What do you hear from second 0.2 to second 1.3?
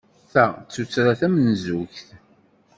Ta d tuttra